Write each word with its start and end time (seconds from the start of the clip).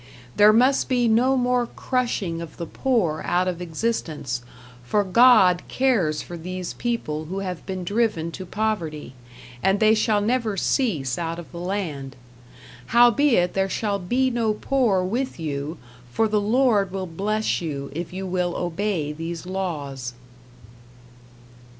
There 0.35 0.51
must 0.51 0.89
be 0.89 1.07
no 1.07 1.37
more 1.37 1.67
crushing 1.67 2.41
of 2.41 2.57
the 2.57 2.65
poor 2.65 3.21
out 3.23 3.47
of 3.47 3.61
existence, 3.61 4.41
for 4.83 5.03
God 5.03 5.61
cares 5.67 6.23
for 6.23 6.35
these 6.37 6.73
people 6.73 7.25
who 7.25 7.41
have 7.41 7.63
been 7.67 7.83
driven 7.83 8.31
to 8.31 8.47
poverty, 8.47 9.13
and 9.61 9.79
they 9.79 9.93
shall 9.93 10.19
never 10.19 10.57
cease 10.57 11.19
out 11.19 11.37
of 11.37 11.51
the 11.51 11.59
land. 11.59 12.15
Howbeit 12.87 13.53
there 13.53 13.69
shall 13.69 13.99
be 13.99 14.31
no 14.31 14.55
poor 14.55 15.03
with 15.03 15.39
you, 15.39 15.77
for 16.11 16.27
the 16.27 16.41
Lord 16.41 16.89
will 16.91 17.05
bless 17.05 17.61
you, 17.61 17.91
if 17.93 18.11
you 18.11 18.25
will 18.25 18.55
obey 18.55 19.11
these 19.13 19.45
laws. 19.45 20.13